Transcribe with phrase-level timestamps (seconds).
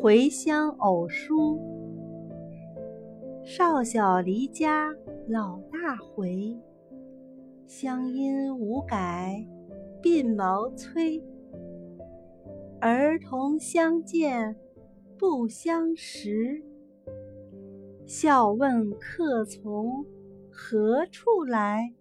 [0.00, 1.60] 回乡偶书。
[3.44, 4.94] 少小离家
[5.28, 6.56] 老大回，
[7.66, 9.44] 乡音无改
[10.02, 11.20] 鬓毛衰。
[12.80, 14.54] 儿童相见
[15.18, 16.62] 不相识，
[18.04, 20.04] 笑问客从
[20.50, 21.92] 何处来。